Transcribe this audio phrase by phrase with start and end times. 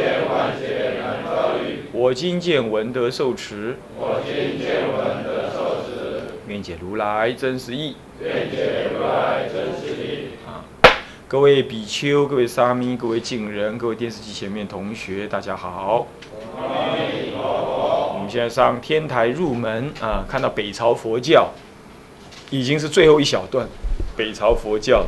[2.01, 7.95] 我今见闻得受持，我今见闻得受持，愿解如来真实义。
[8.19, 10.29] 愿解如来真实义。
[11.27, 16.07] 各位比丘、各位沙弥、各位敬人、各位电视机前面同学，大家好。
[16.57, 21.51] 我们现在上天台入门啊，看到北朝佛教
[22.49, 23.67] 已经是最后一小段。
[24.17, 25.05] 北朝佛教，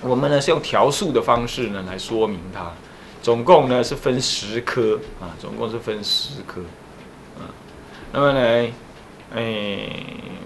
[0.00, 2.72] 我们呢是用调数的方式呢来说明它。
[3.22, 6.60] 总共呢是分十科啊，总共是分十科
[7.38, 7.46] 啊。
[8.12, 8.72] 那么呢，
[9.34, 9.88] 哎，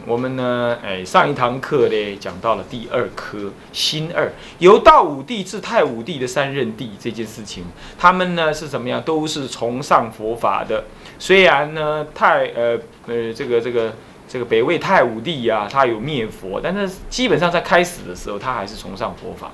[0.07, 7.65] 我们呢，哎，上一堂课呢讲到了第二科新二，由道武帝至太武帝的三任帝这件事情，
[7.99, 9.01] 他们呢是怎么样？
[9.03, 10.85] 都是崇尚佛法的。
[11.19, 13.95] 虽然呢太呃呃这个这个
[14.29, 19.51] 这个北魏太武帝呀，他有灭佛，但是基本上在开始的时候，他还是崇尚佛法。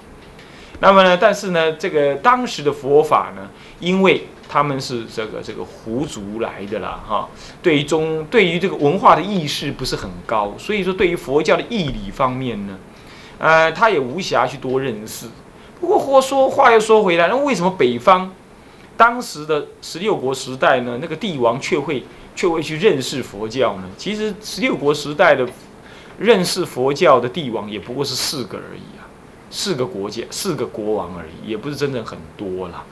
[0.82, 7.28] 那么呢，但是呢，这个当时的佛法呢，因为他们是这个这个胡族来的啦，哈，
[7.62, 12.76] 对于中对于这个文化的意识不是很高，所以说对于佛教的义理方面呢，
[13.38, 15.26] 呃，他也无暇去多认识。
[15.80, 18.32] 不过话说话又说回来，那为什么北方
[18.96, 22.02] 当时的十六国时代呢，那个帝王却会
[22.34, 23.84] 却会去认识佛教呢？
[23.96, 25.48] 其实十六国时代的
[26.18, 29.06] 认识佛教的帝王也不过是四个而已啊。
[29.52, 32.82] 四个国家，四个国王而已，也不是真正很多啦。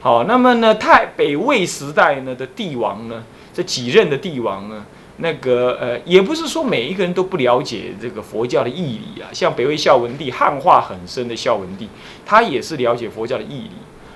[0.00, 4.86] 好，那么呢，太北魏时代呢的帝王呢，这几任的帝王呢，
[5.18, 9.28] 那个呃，也不是说每一个人都不了解这个佛教的义理啊。
[9.30, 11.86] 像北魏孝文帝，汉化很深的孝文帝，
[12.24, 13.72] 他也是了解佛教的义理。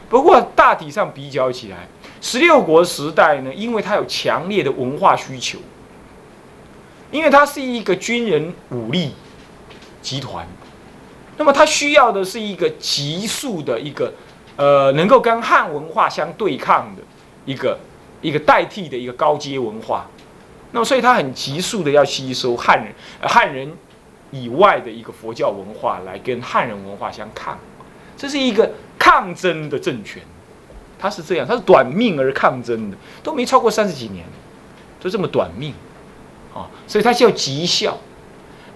[0.09, 1.87] 不过大体上比较起来，
[2.23, 5.59] 十六国时代呢，因为他有强烈的文化需求，
[7.11, 9.13] 因为他是一个军人武力
[10.01, 10.49] 集团。
[11.37, 14.13] 那么它需要的是一个急速的一个，
[14.57, 17.03] 呃，能够跟汉文化相对抗的
[17.45, 17.79] 一个
[18.23, 20.07] 一个代替的一个高阶文化。
[20.71, 22.93] 那么，所以它很急速的要吸收汉人
[23.23, 23.73] 汉人
[24.31, 27.59] 以外的一个佛教文化来跟汉人文化相抗。
[28.17, 30.23] 这是一个抗争的政权，
[30.99, 34.25] 它是这样，它是短命而抗争的，都没超过三十几年，
[35.01, 35.75] 就这么短命，
[36.55, 37.99] 啊，所以它叫极效。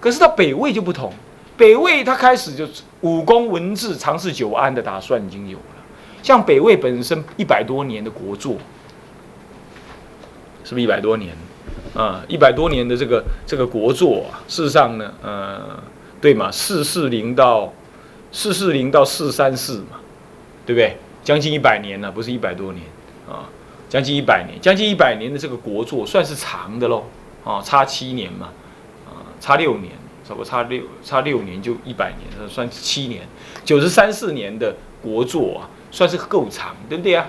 [0.01, 1.13] 可是到北魏就不同。
[1.59, 2.65] 北魏他开始就
[3.01, 5.75] 武功文治长治久安的打算已经有了，
[6.23, 8.55] 像北魏本身一百多年的国祚，
[10.63, 11.35] 是不是一百多年？
[11.93, 15.83] 啊，一百多年的这个这个国祚啊，事实上呢，呃，
[16.21, 17.73] 对嘛，四四零到
[18.31, 19.99] 四四零到四三四嘛，
[20.65, 20.95] 对不对？
[21.25, 22.85] 将近一百年了，不是一百多年
[23.27, 23.43] 啊，
[23.89, 27.03] 将近一百年，将近一百年的这个国祚算是长的喽，
[27.43, 28.47] 啊，差七年嘛，
[29.05, 29.91] 啊，差六年。
[30.29, 33.27] 差不多差六差六年就一百年，算七年，
[33.65, 37.25] 九十三四年的国作啊，算是够长，对不对啊？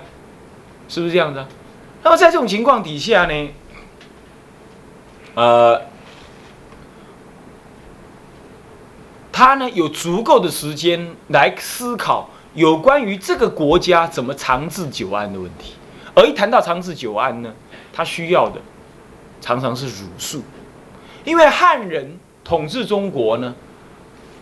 [0.86, 1.42] 是不是这样子？
[2.02, 3.48] 那么在这种情况底下呢，
[5.34, 5.80] 呃，
[9.32, 15.72] 他呢有足够的时间来思考有关于这个国家怎么长治久安的问题。
[16.14, 17.54] 而一谈到长治久安呢，
[17.94, 18.60] 他需要的
[19.40, 20.42] 常常是儒术，
[21.24, 22.18] 因为汉人。
[22.44, 23.54] 统治中国呢？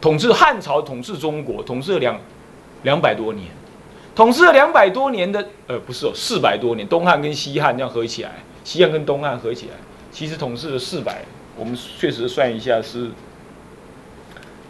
[0.00, 2.20] 统治汉朝，统治中国，统治了两
[2.84, 3.48] 两百多年，
[4.14, 6.86] 统治了两百多年的，呃，不是哦，四百多年。
[6.86, 8.31] 东汉跟西汉这样合起来，
[8.62, 9.72] 西汉跟东汉合起来，
[10.12, 11.25] 其实统治了四百。
[11.56, 13.10] 我们确实算一下是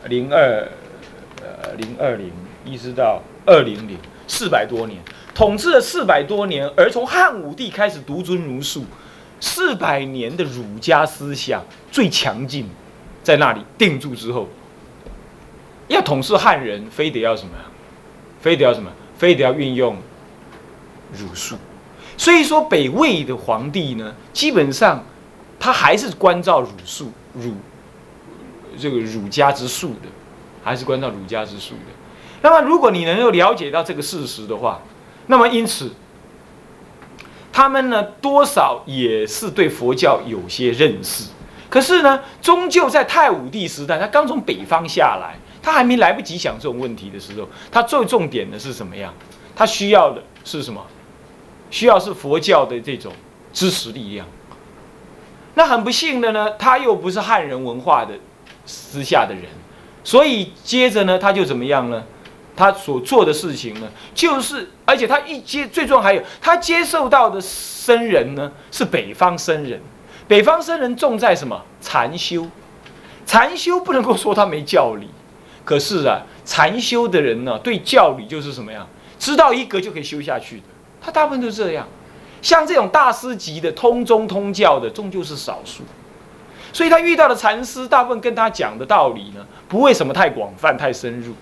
[0.06, 0.66] 零二
[1.42, 2.32] 呃零二零
[2.64, 4.98] 一直到二零零四百多年，
[5.34, 6.66] 统治了四百多年。
[6.74, 8.86] 而从汉武帝开始独尊儒术，
[9.38, 12.66] 四百年的儒家思想最强劲。
[13.28, 14.48] 在那里定住之后，
[15.88, 17.50] 要统治汉人，非得要什么？
[18.40, 18.90] 非得要什么？
[19.19, 19.98] 非得要运用
[21.12, 21.54] 儒术。
[22.16, 25.04] 所以说，北魏的皇帝呢，基本上
[25.60, 27.52] 他还是关照儒术、儒
[28.78, 30.08] 这个儒家之术的，
[30.64, 31.92] 还是关照儒家之术的。
[32.40, 34.81] 那么，如果你能够了解到这个事实的话，
[35.26, 35.92] 那么因此，
[37.52, 41.24] 他们呢，多少也是对佛教有些认识。
[41.70, 49.12] 可是呢，终究在太武帝时代，他刚从北方下来，他还没来不及想这种问题的时候，他最重点的是什么样？
[49.55, 50.82] 他需要的是什么？
[51.70, 53.12] 需要是佛教的这种
[53.53, 54.26] 支持力量，
[55.55, 58.15] 那很不幸的呢，他又不是汉人文化的
[58.65, 59.44] 私下的人，
[60.03, 62.03] 所以接着呢，他就怎么样呢？
[62.56, 69.81] 他所做的事情呢，就是而且他一接，最终还有他接受到的僧人呢，是北方僧人。
[70.28, 71.60] 北方僧人重在什么？
[71.80, 72.46] 禅修。
[73.26, 75.08] 禅修不能够说他没教理，
[75.64, 78.86] 可是啊，禅修的人呢，对教理就是什么样？
[79.19, 80.62] 知道一格就可以修下去的。
[81.00, 81.86] 他大部分都这样。
[82.40, 85.82] 像这种大师级的通宗通教的，终究是少数。
[86.72, 91.34] 所以他遇到的禅师，大部分跟他讲的道理呢，不会什么太广泛、太深入。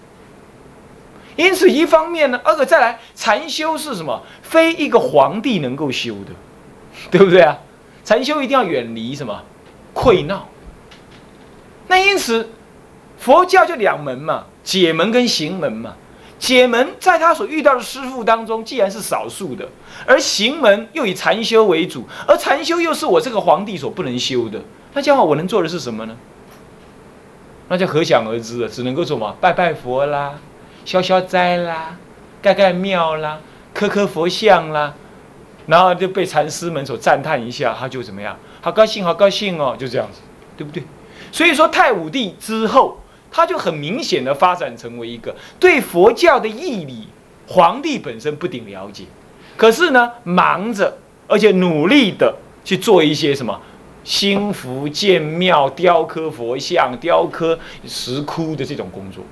[1.36, 4.22] 因此，一方面呢，二个再来，禅修是什么？
[4.42, 6.32] 非一个皇帝能够修的，
[7.10, 7.58] 对不对啊？
[8.06, 9.42] 禅修一定要远离什么？
[9.92, 10.48] 溃闹。
[11.88, 12.48] 那因此，
[13.18, 15.94] 佛教就两门嘛，解门跟行门嘛。
[16.38, 19.68] 解门在他所遇到的师傅当中，既然是少数的，
[20.06, 24.60] 而行门又以禅修为主，而禅修又是我这个皇帝所不能修的，
[24.92, 26.16] 那这样我能做的是什么呢？
[27.68, 30.34] 那就可想而知了，只能够什么拜拜佛啦，
[30.84, 31.96] 消消灾啦，
[32.40, 33.40] 盖盖庙啦，
[33.74, 34.94] 磕磕佛像啦，
[35.66, 38.36] 然后就被禅师们所赞叹一下，他就怎么样？
[38.60, 40.20] 好高兴，好高兴哦，就这样子，
[40.56, 40.82] 对不对？
[41.30, 43.00] 所以说太武帝之后。
[43.28, 47.06] 他就很明显的发展成为一个对佛教的义理，
[47.48, 49.04] 皇帝本身不顶了解，
[49.58, 50.96] 可是呢，忙着
[51.26, 52.34] 而且努力的
[52.64, 53.60] 去做一些什么
[54.04, 59.22] 兴福建庙、雕刻佛像、雕刻石窟的这种工作，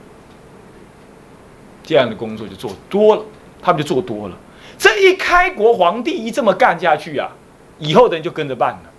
[1.82, 3.22] 这样的工作就做多了，
[3.62, 4.36] 他们就做多了。
[4.78, 7.30] 这一开国皇帝一这么干下去啊，
[7.78, 8.90] 以后的人就跟着办了。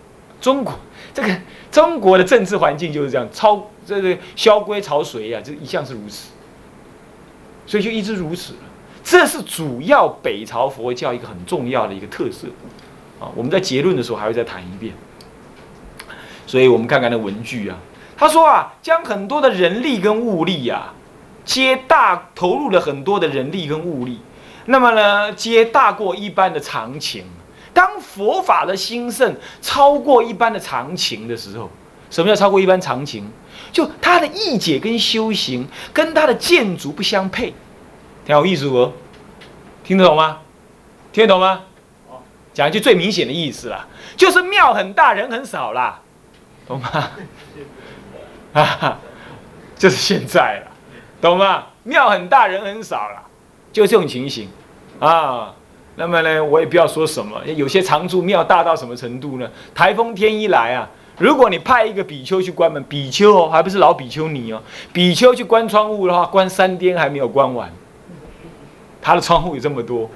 [0.41, 0.73] 中国
[1.13, 1.35] 这个
[1.71, 6.29] 中国的政治环境就是这样，超这个萧规曹随呀，这一向是如此，
[7.65, 8.59] 所以就一直如此了。
[9.03, 12.47] 这是主要北朝佛教一个很重要的一个特色
[13.19, 13.29] 啊。
[13.35, 14.93] 我们在结论的时候还会再谈一遍。
[16.47, 17.77] 所以我们看看那文句啊，
[18.17, 20.93] 他说啊，将很多的人力跟物力呀，
[21.43, 24.19] 皆大投入了很多的人力跟物力，
[24.65, 27.25] 那么呢，皆大过一般的常情。
[27.73, 31.69] 当佛法的兴盛超过一般的常情的时候，
[32.09, 33.29] 什么叫超过一般常情？
[33.71, 37.53] 就他的义解跟修行跟他的建筑不相配，
[38.25, 38.93] 挺有意思不，
[39.83, 40.39] 听得懂吗？
[41.11, 41.61] 听得懂吗？
[42.53, 43.85] 讲一句最明显的意思啦，
[44.15, 45.99] 就是庙很大，人很少啦，
[46.65, 47.11] 懂吗？
[48.53, 48.97] 啊，
[49.77, 50.71] 就是现在了，
[51.19, 51.65] 懂吗？
[51.83, 53.24] 庙很大，人很少了，
[53.75, 54.47] 就这种情形
[54.99, 55.53] 啊。
[55.97, 57.41] 那么呢，我也不要说什么。
[57.45, 59.49] 有些常住庙大到什么程度呢？
[59.73, 64.61] 台风天一来啊，如果你派一个比丘去关门，比丘哦，还不是老比丘尼哦，
[64.91, 67.71] 比丘去关窗户的话，关三天还没有关完。
[69.01, 70.09] 他的窗户有这么多，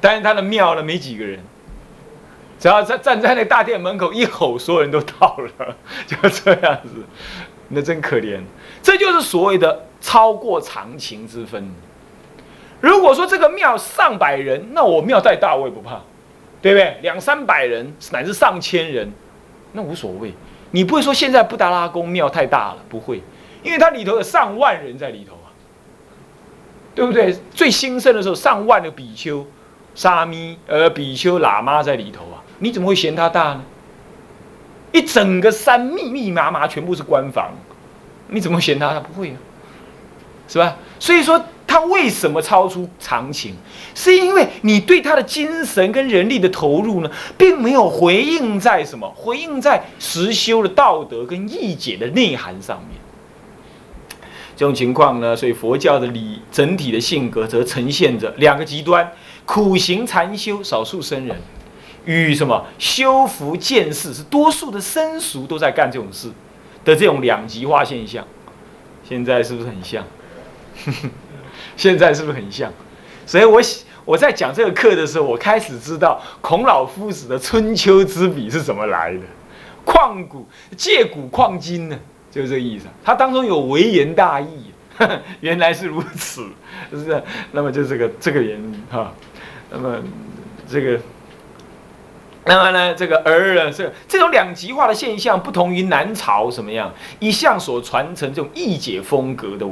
[0.00, 1.40] 但是他的庙呢没几个人，
[2.60, 5.76] 只要在站在那大殿门口一吼，所有人都到了，
[6.06, 7.02] 就这样子，
[7.70, 8.40] 那真可怜。
[8.80, 11.68] 这就是所谓的超过常情之分。
[12.86, 16.00] 如果说这个庙上百人，那我庙再大我也不怕，
[16.62, 16.96] 对不对？
[17.02, 19.12] 两三百人乃至上千人，
[19.72, 20.32] 那无所谓。
[20.70, 23.20] 你不会说现在布达拉宫庙太大了，不会，
[23.64, 25.50] 因为它里头有上万人在里头啊，
[26.94, 27.36] 对不对？
[27.52, 29.44] 最兴盛的时候，上万的比丘、
[29.96, 33.62] 沙弥、呃比丘、喇嘛在里头啊，你怎么会嫌它大呢？
[34.92, 37.50] 一整个山密密麻麻，全部是官房，
[38.28, 39.00] 你怎么会嫌它它？
[39.00, 39.36] 不会啊，
[40.48, 40.76] 是吧？
[40.98, 41.42] 所以说。
[41.68, 43.52] 他为什么超出常情？
[43.92, 49.12] 是因为你对他的精神跟人力的投入呢，并没有回应在什么？
[49.16, 52.96] 回应在实修的道德跟义解的内涵上面。
[54.56, 59.12] 这种情况呢，所以佛教的理整体的性格则呈现着两个极端：
[59.44, 61.36] 苦行禅修，少数僧人
[62.04, 66.28] 与什么修福见识，是多数的僧俗都在干这种事
[66.84, 68.24] 的这种两极化现象。
[69.06, 70.04] 现在是不是很像？
[71.76, 72.72] 现在是不是很像？
[73.26, 73.60] 所以，我
[74.04, 79.20] 我在讲这个课的时候，我开始知道孔老夫子的春秋之笔是怎么来的。
[79.84, 81.98] 旷古借古旷今呢，
[82.30, 82.86] 就是这个意思。
[83.04, 84.72] 它当中有微言大义，
[85.40, 86.46] 原来是如此，
[86.90, 87.22] 是不是？
[87.52, 89.12] 那么就这个这个原因哈。
[89.70, 89.98] 那么
[90.68, 91.00] 这个，
[92.44, 99.66] 那么呢，这个而呢，这这种两极化的现象，不同于南朝什么样一向所传承这种义解风格的。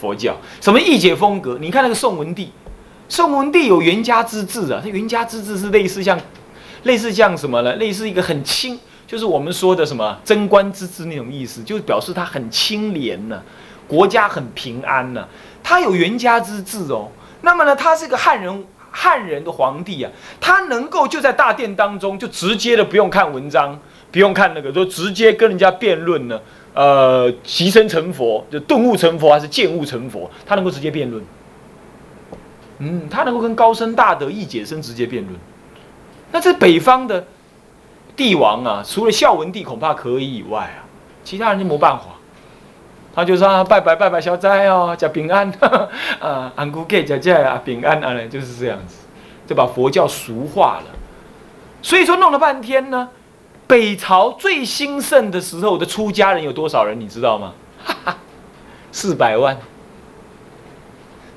[0.00, 1.58] 佛教什么义解风格？
[1.60, 2.50] 你看那个宋文帝，
[3.08, 4.80] 宋文帝有袁家之治啊。
[4.82, 6.18] 他袁家之治是类似像，
[6.84, 7.74] 类似像什么呢？
[7.76, 13.42] 类似一个很清，就是我们说的什么贞观之治那种意思，就是表示他很清廉呢，
[13.86, 15.28] 国家很平安呢。
[15.62, 17.08] 他有袁家之治哦。
[17.42, 23.78] 那么呢，他是个汉人，汉人的皇帝啊，他能够就在大殿当中就直接的不用看文章，
[24.10, 26.40] 不用看那个，就直接跟人家辩论呢。
[26.74, 31.24] 呃，即生成佛，就顿悟成佛还是见悟成佛，他能够直接辩论。
[32.78, 35.36] 嗯，他能够跟高僧大德、一解生直接辩论。
[36.32, 37.26] 那这北方的
[38.16, 40.86] 帝王啊，除了孝文帝恐怕可以以外啊，
[41.24, 42.04] 其他人就没办法。
[43.12, 45.52] 他就说拜拜拜拜消灾哦，叫平安
[46.20, 48.98] 啊，安姑给叫叫啊平安啊，就是这样子，
[49.48, 50.84] 就把佛教俗化了。
[51.82, 53.08] 所以说弄了半天呢，
[53.70, 56.98] 北朝最兴盛的时候的出家人有多少人？
[56.98, 57.54] 你知道吗？
[58.90, 59.56] 四百万，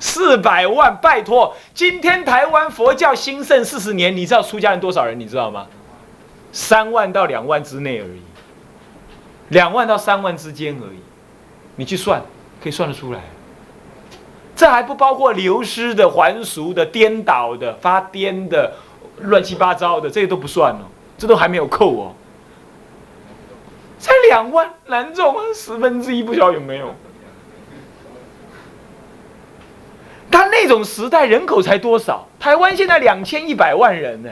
[0.00, 0.98] 四百万！
[1.00, 5.20] 拜托，今天台湾佛教兴盛四十年，你知道出家人多少人？
[5.20, 5.68] 你知道吗？
[6.50, 8.20] 三万到两万之内而已，
[9.50, 10.98] 两万到三万之间而已。
[11.76, 12.20] 你去算，
[12.60, 13.20] 可以算得出来。
[14.56, 18.72] 这还不包括流失的、还俗的、颠倒的、发癫的、
[19.20, 22.12] 乱七八糟的，这些都不算哦，这都还没有扣哦。
[24.04, 26.94] 才两万，难中啊，十分之一不晓得有没有。
[30.30, 32.28] 他那种时代人口才多少？
[32.38, 34.30] 台湾现在两千一百万人呢，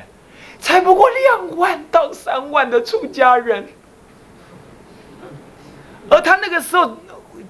[0.60, 3.66] 才不过两万到三万的出家人，
[6.10, 6.98] 而他那个时候。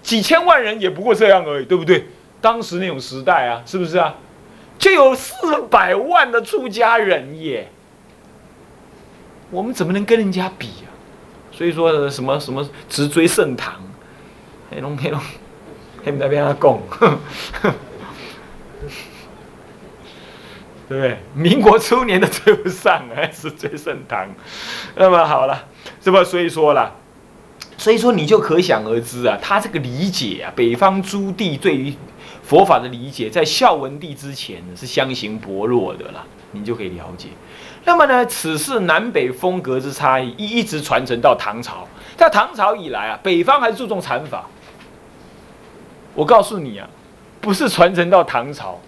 [0.00, 2.06] 几千万人也不过这样而已，对不对？
[2.40, 4.16] 当时那种时代啊，是不是啊？
[4.76, 7.68] 就有四百万的出家人耶，
[9.50, 10.90] 我们怎么能跟人家比啊？
[11.52, 13.74] 所以说什么什么直追盛唐，
[14.70, 15.20] 黑龙黑龙
[16.04, 16.82] 黑那边阿贡，
[20.88, 21.18] 对不对？
[21.34, 24.28] 民国初年都追不上，还是追盛唐？
[24.96, 25.66] 那么好了，
[26.02, 26.24] 是不？
[26.24, 26.96] 所以说了。
[27.78, 31.92] 所以说，你就可想而知啊，他这个理解啊，北方诸帝对于
[32.52, 37.28] 佛法的理解，在孝文帝之前呢是相形薄弱的了，你就可以了解。
[37.86, 44.44] 那么呢，此事南北风格之差异一一直传承到唐朝，在唐朝以来啊，北方还注重禅法。
[46.14, 46.86] 我告诉你啊，
[47.40, 48.78] 不是传承到唐朝，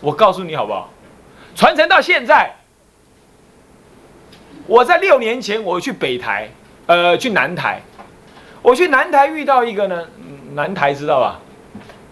[0.00, 0.88] 我告诉你好不好？
[1.54, 2.54] 传承到现在，
[4.66, 6.48] 我在六年前我去北台，
[6.86, 7.82] 呃，去南台。
[8.62, 10.06] 我去南台遇到一个呢，
[10.54, 11.38] 南台知道吧？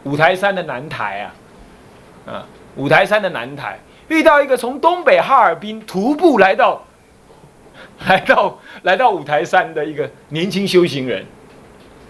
[0.07, 2.47] 五台山的南台啊，啊，
[2.77, 3.77] 五台山的南台。
[4.07, 6.85] 遇到一个从东北哈尔滨徒步来到，
[8.07, 11.27] 来到来到五台山的一个年轻修行人。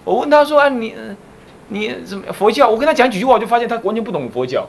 [0.04, 0.94] 我问他说：“啊，你
[1.68, 4.66] 你怎么佛教？”我跟他讲几句话，我就发现他完全不懂佛教，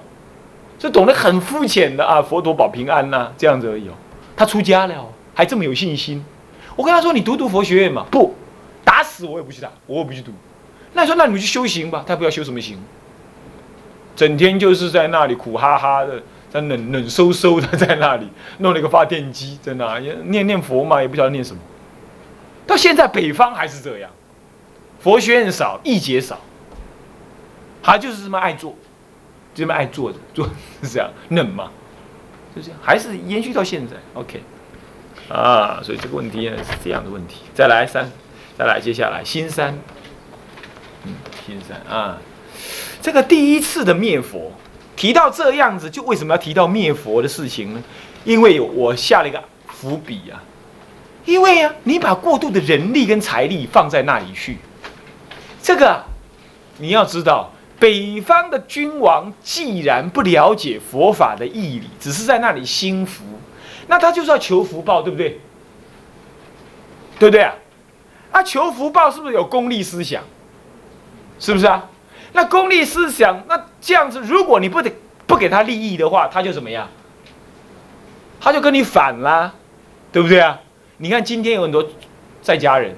[0.79, 3.91] 是懂得很肤浅的啊，佛陀保平安呐，这样子而已哦。
[4.38, 5.05] 他出家了，
[5.36, 6.24] 还这么有信心。
[6.77, 8.34] 我跟他说：“你读读佛学院嘛？”不。
[8.86, 10.31] 打死我也不去打，我也不去读。
[10.93, 12.05] 那你说，那你们去修行吧。
[12.07, 12.77] 他不要修什么行，
[14.18, 21.62] 整天就是在那里苦哈哈的，在冷冷飕飕的在那里弄了一个发电机，在那念念佛嘛，也不晓得念什么。
[22.66, 24.10] 到现在北方还是这样，
[25.00, 26.40] 佛学院少，义解少，
[27.82, 28.76] 他就是这么爱做，
[29.56, 30.50] 这么爱坐着做
[30.82, 31.72] 是这样冷嘛，
[32.56, 33.94] 就这样，还是延续到现在。
[34.16, 34.42] OK，
[35.30, 37.44] 啊，所以这个问题呢是这样的问题。
[37.54, 38.12] 再来三。
[38.58, 39.78] 再来，接下来新山，
[41.04, 41.14] 嗯，
[41.46, 42.18] 新山啊，
[43.01, 44.51] 这个第一次的灭佛，
[44.96, 47.84] 提到这样子，就为什么要提到灭佛的事情呢？
[48.25, 50.44] 因为我下了一个伏笔啊，
[51.25, 54.58] 因为啊，你把过度的人力跟财力放在那里去，
[55.62, 56.04] 这个
[56.77, 63.24] 你要知道，北方的君王既然不了解佛法的义理，只是在那里心服，
[63.88, 65.39] 那他就是要求福报，对不对？
[67.20, 67.54] 对不对啊？
[68.32, 70.22] 啊求福报是不是有功利思想？
[71.39, 71.89] 是不是啊？
[72.38, 74.91] 那功利思想，那这样子，如果你不得
[75.25, 76.88] 不给他利益的话，他就怎么样？
[78.39, 79.51] 他就跟你反啦，
[80.12, 80.60] 对不对啊？
[80.98, 81.84] 你看今天有很多
[82.44, 82.96] 在家人，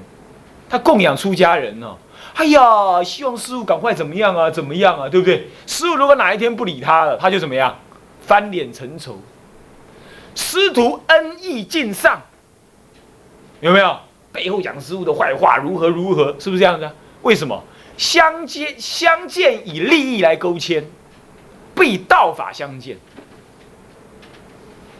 [0.69, 1.95] 他供养出家人呢。
[2.33, 4.51] 哎呀，希望师傅赶快怎么样啊？
[4.51, 5.07] 怎么样啊？
[5.07, 5.47] 对不对？
[5.65, 7.73] 师傅如果哪一天不理他了，他就怎么样？
[8.21, 9.21] 翻脸成仇，
[10.35, 12.21] 师徒恩义尽丧，
[13.61, 13.97] 有没有？
[14.33, 16.91] 背后讲师傅的坏话，如何如何，是不是这样子？
[17.21, 17.63] 为什么
[17.97, 20.85] 相见相见以利益来勾牵，
[21.75, 22.97] 不以道法相见，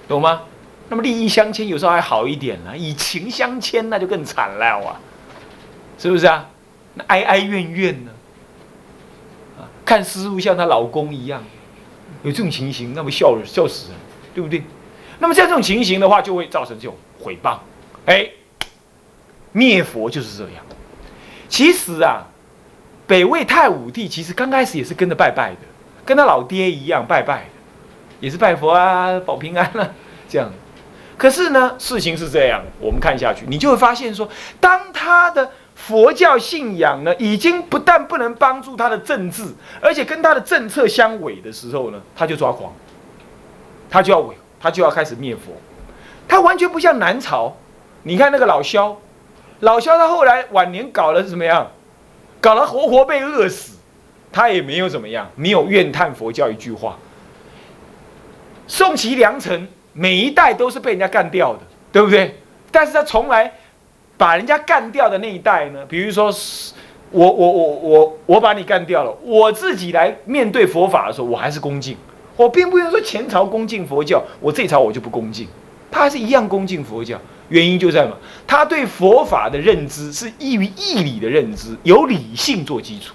[0.08, 0.44] 懂吗？
[0.90, 5.00] 那么利益相牵有时候还好一点呢，以情相牵那就更惨了啊，
[5.98, 6.50] 是不是啊？
[6.96, 8.12] 那哀哀怨怨呢？
[9.60, 11.44] 啊，看师傅像她老公一样，
[12.24, 13.98] 有这种情形，那么笑笑死人，
[14.34, 14.64] 对不对？
[15.20, 17.58] 那么像这种情形的话，就会造成这种毁谤，
[18.06, 18.30] 哎。
[19.52, 20.64] 灭佛就是这样。
[21.50, 22.28] 其实啊，
[23.06, 25.62] 北魏太武帝其实刚开始也是跟着拜拜的，
[26.06, 27.40] 跟他老爹一样拜拜。
[27.40, 27.50] 的，
[28.22, 29.90] 也是拜佛啊，保平安啊
[30.30, 30.50] 这样。
[31.18, 34.30] 可是呢，事情是这样，我们看下去，你就会发现说，
[34.60, 39.44] 当他的佛教信仰呢，已经不但不能帮助他的政治，
[39.82, 42.72] 而且跟他的政策相违的时候呢，他就抓狂，
[43.90, 45.52] 他就要违，他就要开始灭佛。
[46.28, 47.58] 他完全不像南朝，
[48.04, 48.96] 你看那个老萧，
[49.62, 51.70] 老萧他后来晚年搞了怎么样？
[52.42, 53.78] 搞了活活被饿死，
[54.32, 56.98] 他也没有怎么样，没有怨叹佛教一句话。
[58.66, 61.60] 宋齐梁陈每一代都是被人家干掉的，
[61.92, 62.40] 对不对？
[62.72, 63.52] 但是他从来
[64.16, 66.32] 把人家干掉的那一代呢，比如说，
[67.12, 71.98] 我我我我我把你干掉了，我自己来面对佛法的时候，我还是恭敬。
[72.38, 75.46] 我并不用说前朝恭敬佛教，我这朝我就不恭敬。
[75.92, 78.16] 他还是一样恭敬佛教，原因就在嘛，
[78.48, 83.14] 他对佛法的认知是依于义理的认知，有理性做基础。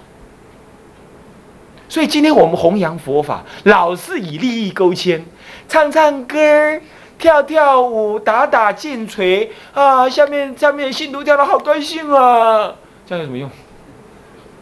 [1.87, 5.25] 所以今天我们弘扬佛法，老是以利益勾牵，
[5.67, 6.81] 唱唱歌儿、
[7.17, 12.75] 跳跳舞、打打剑锤啊，下面下面信徒跳的好高兴啊，
[13.05, 13.49] 这样有什么用？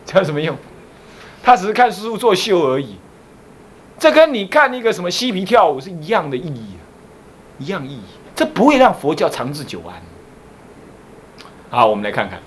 [0.06, 0.56] 这样有什么用？
[1.42, 2.98] 他只是看师傅作秀而已，
[3.98, 6.68] 这跟你看那个什么嬉皮跳舞是一样的意义。
[7.60, 8.02] 一样意义，
[8.44, 9.96] 这不会让佛教长治久安。
[11.70, 12.38] 好，我们来看看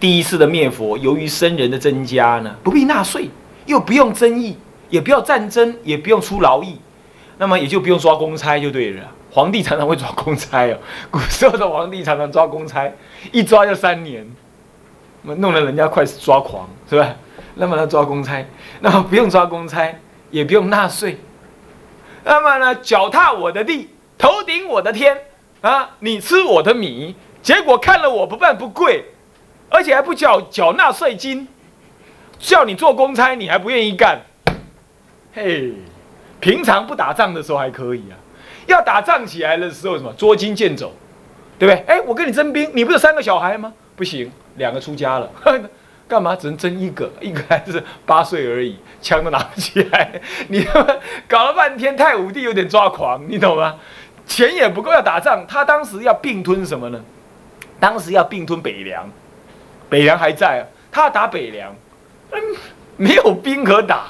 [0.00, 3.28] 第一次的灭佛，由于僧人的增加呢，不必纳税，
[3.66, 4.56] 又不用争议，
[4.88, 6.80] 也不要战争，也不用出劳役，
[7.36, 9.04] 那么也就不用抓公差就对了。
[9.30, 10.78] 皇帝常常会抓公差哦，
[11.10, 12.90] 古时候的皇帝常常抓公差，
[13.30, 14.26] 一抓就三年，
[15.20, 17.14] 弄得人家快抓狂，是吧？
[17.56, 18.42] 那么他抓公差，
[18.80, 19.94] 那么不用抓公差，
[20.30, 21.18] 也不用纳税。
[22.24, 25.16] 那么呢，脚踏我的地，头顶我的天，
[25.60, 29.04] 啊，你吃我的米，结果看了我不办不贵，
[29.70, 31.46] 而且还不缴缴纳税金，
[32.38, 34.20] 叫你做公差，你还不愿意干，
[35.32, 35.72] 嘿，
[36.40, 38.18] 平常不打仗的时候还可以啊，
[38.66, 40.92] 要打仗起来的时候什么捉襟见肘，
[41.58, 41.84] 对不对？
[41.86, 43.72] 哎，我跟你征兵，你不是三个小孩吗？
[43.94, 45.30] 不行，两个出家了。
[46.08, 47.10] 干嘛只能争一个？
[47.20, 50.10] 一个还是八岁而已，枪都拿不起来。
[50.48, 50.96] 你他妈
[51.28, 53.76] 搞了半天，太武帝有点抓狂，你懂吗？
[54.28, 57.00] 钱也不够要打仗，他当时要并吞什么呢？
[57.80, 59.08] 当时要并吞北凉，
[59.88, 60.62] 北凉还在啊，
[60.92, 61.74] 他要打北凉，
[62.30, 62.40] 嗯，
[62.96, 64.08] 没有兵可打，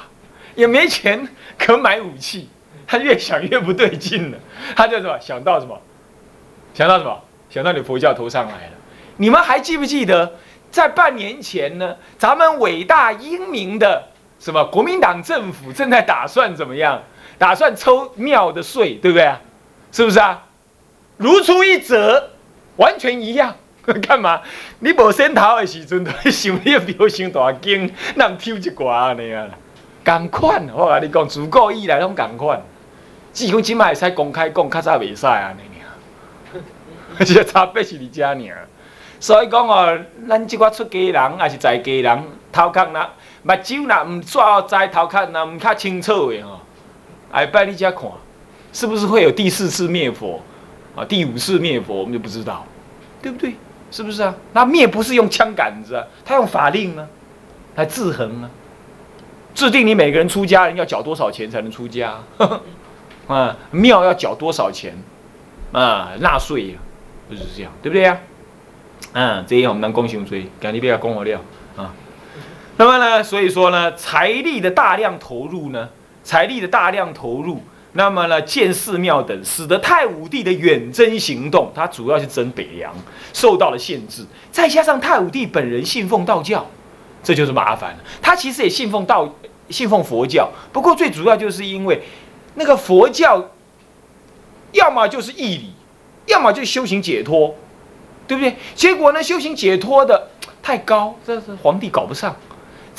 [0.55, 1.27] 也没钱
[1.57, 2.49] 可买武器，
[2.85, 4.37] 他越想越不对劲了。
[4.75, 5.79] 他就什么想到什么？
[6.73, 7.19] 想到什么？
[7.49, 8.73] 想到你佛教头上来了。
[9.17, 10.33] 你们还记不记得？
[10.69, 14.03] 在半年前呢，咱们伟大英明的
[14.39, 17.01] 什么国民党政府正在打算怎么样？
[17.37, 19.39] 打算抽庙的税，对不对啊？
[19.91, 20.45] 是不是啊？
[21.17, 22.29] 如出一辙，
[22.77, 23.55] 完全一样。
[24.07, 24.39] 干嘛？
[24.79, 29.49] 你无先头的时阵，都想你表情大惊，那抽一寡那样。
[30.05, 32.61] 共款，我甲你讲，自古以来拢共款。
[33.33, 36.61] 只讲今麦会使公开讲，较早袂使安尼尔。
[37.17, 38.67] 而 且差别是伫遮尔。
[39.19, 43.09] 所以讲哦，咱即个出家人还是在家人，头壳若
[43.41, 46.59] 目睭若毋抓在头壳若毋较清楚的吼，
[47.33, 48.03] 下摆你才看，
[48.71, 50.41] 是不是会有第四次灭佛
[50.95, 51.03] 啊？
[51.05, 52.65] 第五次灭佛我们就不知道，
[53.21, 53.55] 对不对？
[53.91, 54.35] 是不是啊？
[54.53, 57.07] 那灭不是用枪杆子啊，他用法令啊，
[57.75, 58.49] 来制衡啊，
[59.55, 62.19] 制定你每个人出家人要缴多少钱才能出家，
[63.27, 64.95] 啊，庙要缴多少钱
[65.71, 66.11] 啊？
[66.19, 66.77] 纳税呀，
[67.29, 68.19] 就是这样，对不对呀？
[69.13, 71.41] 嗯，这一我们能共行追，赶紧不要供我料
[71.75, 71.91] 啊。
[72.77, 75.89] 那么呢，所以说呢，财力的大量投入呢，
[76.23, 77.63] 财力的大量投入，
[77.99, 82.95] 那么呢，建寺庙等，使得太武帝的远征行动，他主要是征北凉，
[83.33, 84.25] 受到了限制。
[84.49, 86.65] 再加上太武帝本人信奉道教，
[87.21, 87.97] 这就是麻烦了。
[88.21, 89.29] 他其实也信奉道，
[89.69, 92.01] 信奉佛教，不过最主要就是因为
[92.55, 93.49] 那个佛教，
[94.71, 95.73] 要么就是义理，
[96.27, 97.53] 要么就修行解脱。
[98.29, 98.55] 对不对？
[98.75, 100.29] 结果呢，修行解脱的
[100.63, 102.33] 太高，这是皇帝搞不上。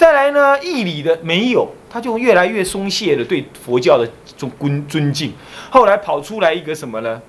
[0.00, 5.34] 再来呢，义理的没有，他就越来越松懈了对佛教的尊尊尊敬。
[5.68, 7.20] 后来跑出来一个什么呢？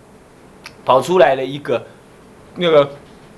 [0.86, 1.86] 跑出来了一个
[2.56, 2.90] 那个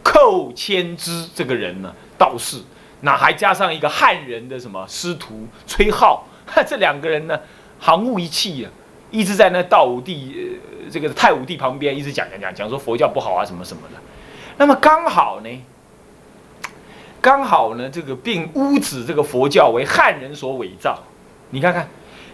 [0.04, 2.58] 寇谦之这个人呢，道士，
[3.02, 6.28] 那还加上一个汉人的什么师徒崔浩，
[6.68, 7.40] 这两个人呢，
[7.80, 8.70] 行务一气呀，
[9.10, 10.60] 一直在那道武帝
[10.92, 13.98] 这个太武帝旁边一直讲讲讲讲说佛教不好啊，什么什么的。
[14.58, 15.50] 那么刚好呢，
[17.24, 21.00] 刚好呢，这个并污指这个佛教为汉人所伪造。
[21.52, 21.88] 你看看，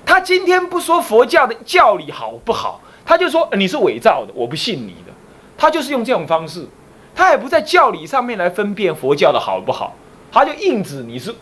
[0.03, 5.13] 他今天不说佛教的教理好不好，他就说你是伪造的，我不信你的。
[5.55, 6.67] 他就是用这种方式，
[7.13, 9.93] 他也不在教理上面来分辨佛教的好不好，
[10.31, 11.35] 他就硬指你是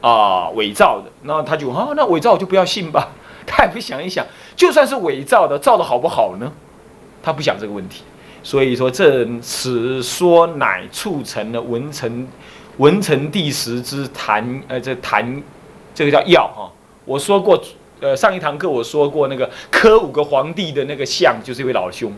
[0.00, 1.10] 啊伪造的。
[1.22, 3.08] 那他就啊，那伪造我就不要信吧。
[3.44, 6.52] 他也不想一想，就算是伪造的，造的好不好呢？
[7.24, 8.04] 他不想这个问题，
[8.44, 12.28] 所以说这此说乃促成了文成
[12.78, 15.42] 文成第十之谈，呃，这谈
[15.94, 16.70] 这个叫药哈。
[17.04, 17.62] 我说过，
[18.00, 22.12] 呃，上一堂课我说过那个科五个皇帝的那个像，就是一位老兄，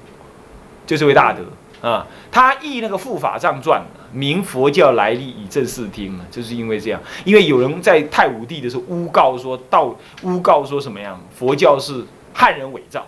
[0.87, 1.43] 就是位大德。
[1.87, 3.79] 啊，他译那个《护法藏传》，
[4.11, 13.07] 明佛教来历以正视听啊，就是因为这样，因为有人在太武帝的时候诬告说道，诬告说什么样，佛教是汉人伪造，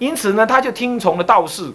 [0.00, 1.70] 因此呢，他就听从了道士，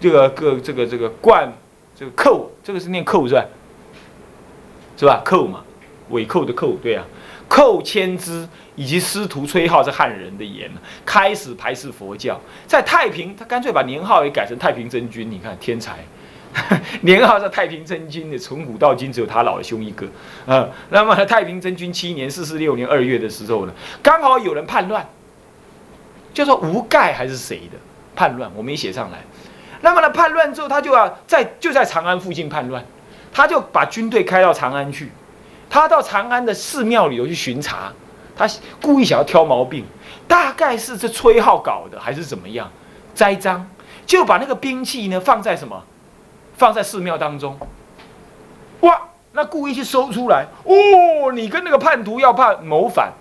[0.00, 1.52] 这个个这个这个冠
[2.00, 3.44] 这个寇，这个是念寇是吧？
[4.96, 5.20] 是吧？
[5.22, 5.62] 寇嘛，
[6.08, 7.04] 伪寇的寇，对啊。
[7.46, 10.70] 寇谦之以及师徒崔浩是汉人的言，
[11.04, 12.40] 开始排斥佛教。
[12.66, 15.30] 在太平，他干脆把年号也改成太平真君。
[15.30, 15.98] 你看天才，
[17.02, 20.06] 年号是太平真君的，从古到今只有他老兄一个。
[20.46, 25.06] 嗯，那么太平真君七年四十六年二月的时候呢，刚好有人叛乱，
[26.32, 27.76] 叫做吴盖还是谁的
[28.16, 29.18] 叛乱，我没写上来。
[29.80, 32.84] 那么呢，叛乱之后，他就要在就在长安附近叛乱，
[33.32, 35.10] 他就把军队开到长安去。
[35.68, 37.92] 他到长安的寺庙里头去巡查，
[38.36, 38.48] 他
[38.82, 39.84] 故意想要挑毛病，
[40.26, 42.70] 大概是这崔浩搞的还是怎么样？
[43.14, 43.64] 栽赃，
[44.04, 45.82] 就把那个兵器呢放在什么？
[46.56, 47.56] 放在寺庙当中。
[48.80, 49.00] 哇，
[49.32, 53.12] 那故意去搜出来哦，你跟那个叛徒要判谋反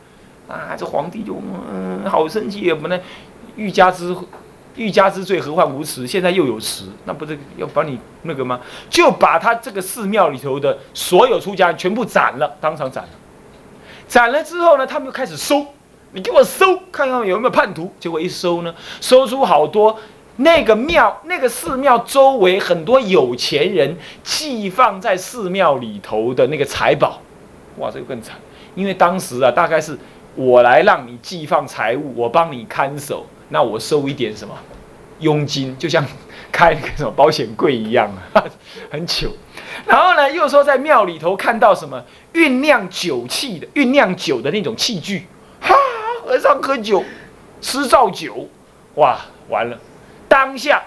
[0.48, 0.76] 啊！
[0.78, 1.40] 这皇帝就
[1.72, 3.00] 嗯好生气，不能
[3.56, 4.16] 欲加之。
[4.76, 6.08] 欲加之罪，何患无辞？
[6.08, 8.60] 现在又有辞，那不是要把你那个吗？
[8.90, 13.10] 就把他这个寺庙里头的所有出家人全部斩了，当场斩了。
[14.08, 15.66] 斩了之后呢，他们又开始搜，
[16.14, 17.92] 你给我搜，看看有没有叛徒。
[18.00, 20.00] 结果一搜呢，搜出好多
[20.38, 27.20] 那个庙、那个寺庙周围很多有钱人寄放在寺庙里头的那个财宝。
[27.78, 28.38] 哇，这个更惨，
[28.76, 29.98] 因为当时啊，大概是
[30.36, 33.26] 我来让你寄放财物，我帮你看守。
[33.50, 34.56] 那我收一点什么
[35.20, 36.06] 佣金，就像
[36.52, 38.44] 开那个什么保险柜一样啊，
[38.90, 39.32] 很糗。
[39.86, 45.28] 然后呢，又说在庙里头看到什么酝酿酒器的、酝酿酒的那种器具，
[45.62, 45.76] 哈，
[46.26, 47.04] 和尚喝酒，
[47.62, 48.48] 吃造酒，
[48.96, 49.78] 哇，完了！
[50.28, 50.84] 当下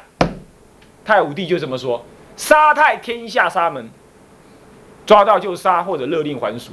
[1.04, 2.04] 太武帝就这么说：
[2.36, 3.90] 杀太天下沙门，
[5.04, 6.72] 抓到就杀，或者勒令还俗，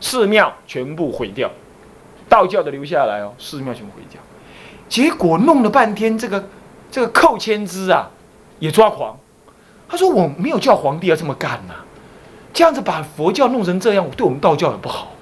[0.00, 1.50] 寺庙全部毁掉，
[2.28, 4.20] 道教的留下来哦，寺庙全部毁掉。
[4.88, 6.48] 结果弄了半天，这个
[6.90, 8.10] 这个寇谦之啊，
[8.58, 9.18] 也抓狂。
[9.88, 11.74] 他说：“我没有叫皇帝要这么干呐，
[12.52, 15.12] 这样子把佛教弄成这样，对我们道教也不好。”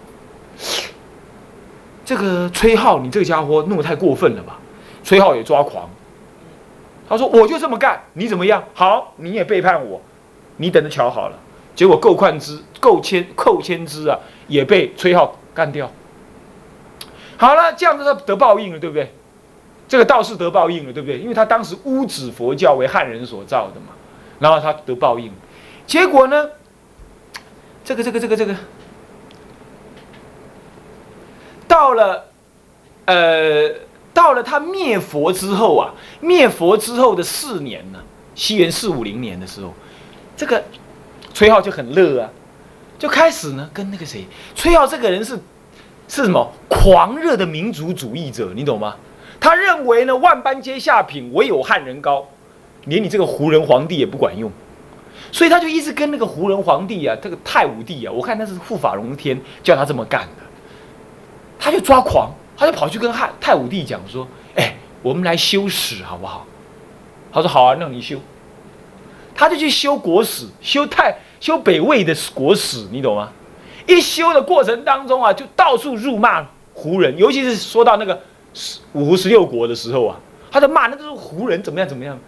[2.04, 4.58] 这个崔浩，你这个家伙弄得太过分了吧？
[5.02, 5.88] 崔浩也抓狂。
[7.08, 8.62] 他说：“我就这么干，你怎么样？
[8.74, 10.00] 好，你也背叛我，
[10.56, 11.38] 你等着瞧好了。”
[11.76, 15.90] 结果寇宽之、寇谦、寇谦之啊，也被崔浩干掉。
[17.36, 19.12] 好了，这样子他得报应了，对不对？
[19.88, 21.18] 这个道士得报应了，对不对？
[21.18, 23.92] 因为他当时污指佛教为汉人所造的嘛，
[24.40, 25.30] 然后他得报应，
[25.86, 26.48] 结果呢，
[27.84, 28.54] 这个这个这个这个，
[31.68, 32.24] 到了，
[33.04, 33.70] 呃，
[34.12, 38.00] 到了他灭佛之后啊，灭佛之后的四年呢，
[38.34, 39.72] 西元四五零年的时候，
[40.36, 40.64] 这个
[41.32, 42.30] 崔浩就很乐啊，
[42.98, 45.38] 就开始呢跟那个谁，崔浩这个人是
[46.08, 48.96] 是什么狂热的民族主义者，你懂吗？
[49.38, 52.26] 他认为呢，万般皆下品，唯有汉人高，
[52.86, 54.50] 连你这个胡人皇帝也不管用，
[55.30, 60.42] 所以他就一直跟那个胡人皇帝啊，这个太武帝啊，我看那是护法龙天叫他这么干的，
[61.58, 66.44] 他就抓狂，他就跑去跟汉太武帝讲说：“哎，我们来修史好不好？”
[67.30, 68.18] 他说：“好啊，让你修。”
[69.34, 73.30] 他就去修国史，修太修北魏的国史，你懂吗？
[73.86, 78.20] 一修的过程当中啊，就到处辱骂胡人，尤其是说到那个。
[78.92, 80.16] 五胡十六国的时候啊，
[80.50, 82.18] 他在骂那都是胡人怎么样怎么样，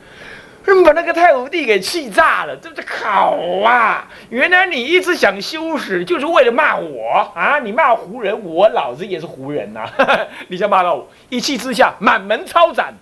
[0.84, 2.54] 把那个太武帝给气炸了。
[2.56, 4.06] 这这好啊！
[4.28, 7.58] 原来你一直想修史，就是为了骂我啊！
[7.58, 9.88] 你骂胡人，我老子也是胡人呐！
[10.48, 12.92] 你想骂到我，一气之下满门抄斩，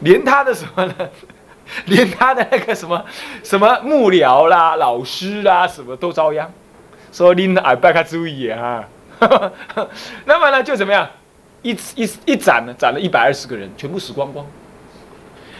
[0.00, 0.94] 连他的什么呢？
[1.84, 3.04] 连他的那个什么
[3.44, 6.50] 什么幕僚啦、老师啦，什么都遭殃。
[7.12, 8.84] 说您耳拜他注意啊！
[10.26, 11.08] 那么呢，就怎么样？
[11.62, 14.46] 一一一斩呢，斩了一百二十个人，全部死光光。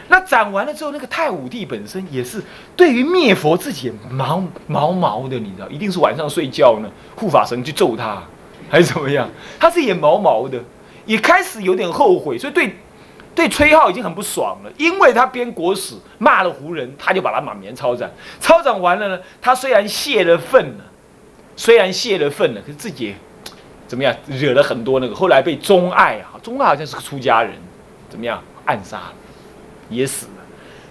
[0.07, 2.41] 那斩完了之后，那个太武帝本身也是
[2.77, 8.23] 对于灭佛自己毛毛毛的，你知道，一定是晚上睡觉呢，护法神去揍他，
[8.71, 9.29] 还是怎么样？
[9.59, 10.59] 他是也毛毛的，
[11.05, 12.77] 也开始有点后悔，所以对
[13.35, 18.11] 对崔浩已经很不爽了，因为他编国史骂了胡人，他就把他满面抄斩。
[18.41, 20.85] 抄斩完了呢，他虽然泄了愤了，
[21.57, 23.17] 虽然泄了愤了，可是自己。
[23.89, 24.15] 怎么样？
[24.29, 27.53] 惹了很多那个，后来被钟爱啊，钟爱好像是个出家人，
[28.09, 29.13] 怎么样暗杀了，
[29.89, 30.33] 也死了。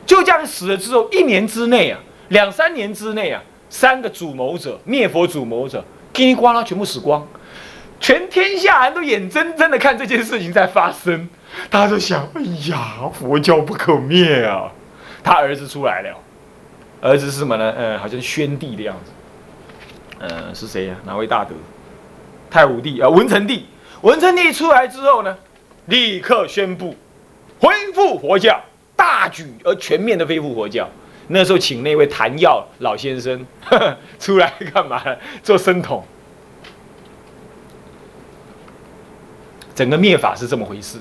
[0.06, 7.28] 就这样死了之后，一年之内啊，两三年之内啊，三个主谋者灭佛主谋者，叽里呱啦全部死光，
[8.00, 11.30] 全天下人都眼睁睁的看这件事情在发生，
[11.70, 14.72] 大家都想：哎呀，佛教不可灭啊！
[15.24, 16.18] 他儿子出来了，
[17.02, 17.74] 儿子是什么呢？
[17.78, 19.12] 呃，好像宣帝的样子。
[20.20, 20.96] 呃，是谁呀？
[21.06, 21.54] 哪位大德？
[22.50, 23.66] 太武帝啊，文成帝。
[24.02, 25.38] 文成帝出来之后呢，
[25.88, 26.96] 立刻宣布
[27.60, 28.62] 恢复佛教，
[28.96, 30.88] 大举而全面的恢复佛教。
[31.30, 35.02] 那时候请那位谭耀老先生呵 呵出来干嘛？
[35.44, 36.04] 做僧统。
[39.76, 40.98] 整个灭法是这么回事，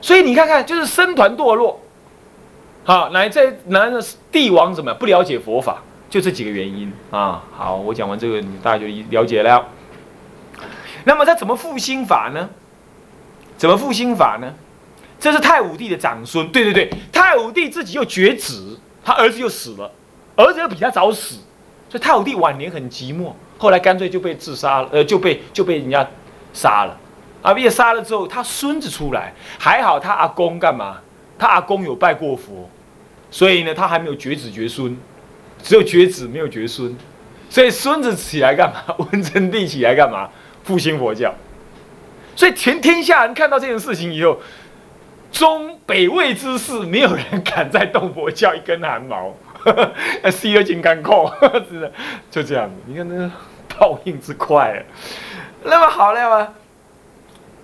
[0.00, 1.80] 所以你看看，就是僧团堕落，
[2.84, 7.44] 好，来在男的帝王怎么不了解佛法，就这几个原因啊。
[7.52, 9.64] 好，我讲完这个，你大家就了解了。
[11.06, 12.50] 那么他怎么复兴法呢？
[13.56, 14.52] 怎么复兴法呢？
[15.20, 19.90] 这是太武帝的长孙，对对对，太武帝自己又绝子，他儿子又死了，
[20.34, 21.36] 儿子又比他早死，
[21.88, 26.06] 所以太武帝晚年很寂寞，后来干脆就被自杀了，呃，就被就被人家
[26.52, 26.98] 杀了。
[27.40, 30.98] 啊，被杀了之后，他孙子出来，还好他阿公干嘛？
[31.38, 32.68] 他阿公有拜过佛，
[33.30, 34.98] 所以呢，他还没有绝子绝孙，
[35.62, 36.96] 只有绝子没有绝孙，
[37.48, 38.82] 所以孙子起来干嘛？
[39.12, 40.28] 文成帝起来干嘛？
[40.66, 41.32] 复兴佛教，
[42.34, 44.38] 所以全天下人看到这件事情以后，
[45.30, 49.34] 中北魏之事没有人敢再动佛教一根汗毛，
[50.30, 51.32] 吸了金刚扣，
[51.70, 51.92] 真的
[52.30, 52.74] 就这样子。
[52.86, 53.30] 你看那个
[53.78, 54.82] 报应之快啊！
[55.62, 56.48] 那么好了嘛，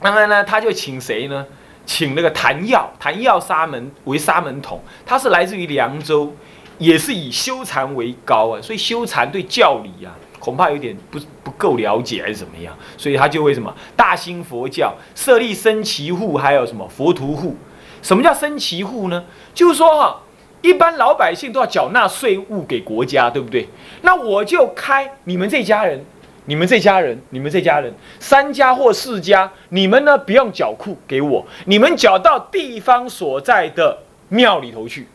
[0.01, 1.45] 那么呢，他就请谁呢？
[1.85, 6.33] 请那个谭耀，谭耀沙门为沙门统，他是来自于凉州，
[6.79, 10.15] 也是以修禅为高啊，所以修禅对教理啊。
[10.43, 17.55] 恐怕有点不不够了解还是怎么样，所以他就为什么大兴佛教，设立僧旗户，还有什么佛徒户？
[18.03, 19.25] 什么叫僧旗户呢？
[19.55, 20.21] 就是说哈，
[20.61, 23.69] 一般老百姓都要缴纳税务给国家，对不对？
[24.01, 26.05] 那我就开你们这家人，
[26.47, 33.97] 你们这家人，你们这家人三家或四家，你们呢不用缴库给我，你们缴到地方所在的
[34.29, 35.07] 庙里头去，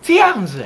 [0.00, 0.64] 这样子，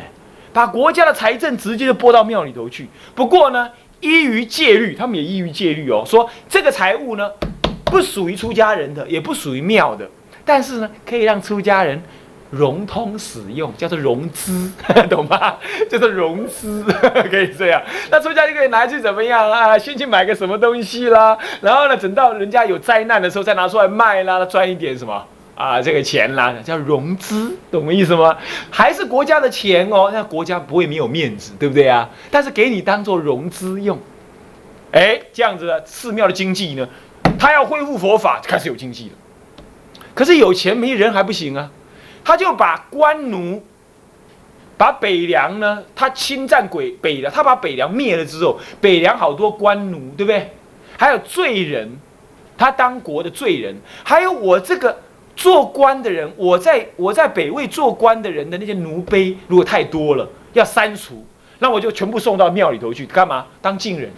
[0.53, 2.87] 把国家的财政直接就拨到庙里头去。
[3.15, 3.71] 不过呢。
[4.05, 6.05] 依于戒律，他们也依于戒律哦。
[6.07, 7.31] 说这个财物呢，
[7.87, 10.07] 不属于出家人的，也不属于庙的，
[10.45, 12.01] 但是呢，可以让出家人
[12.51, 14.71] 融通使用，叫做融资，
[15.09, 15.57] 懂吗？
[15.89, 16.85] 叫做融资，
[17.31, 17.83] 可以这样。
[18.11, 19.79] 那出家就可以拿去怎么样啊？
[19.79, 25.27] 先去买个什么东西啦，然后呢，等到人家有灾难的时候再拿出来卖啦，赚一点什么。
[25.55, 28.37] 啊，这个钱啦，叫融资，懂我意思吗？
[28.71, 32.11] 还是国家的钱哦，那国家不会没有面子，对不对啊？
[32.29, 33.97] 但是给你当做融资用，
[34.91, 36.89] 哎，这样子的寺庙的经济呢，
[37.39, 39.13] 他要恢复佛法，开始有经济了。
[40.13, 41.71] 可是有钱没人还不行啊，
[42.25, 43.63] 他就把官奴，
[44.77, 50.51] 把北凉呢，他侵占鬼北凉，他把北凉灭了之后，北凉好多官奴，对不对？
[50.99, 51.97] 还有罪人，
[52.59, 54.99] 他当国的罪人，还有我这个。
[55.37, 61.25] 做官的人，我在我在北魏做官的人的那些奴婢，如果太多了，要删除，
[61.59, 63.47] 那我就全部送到庙里头去干嘛？
[63.61, 64.11] 当净人，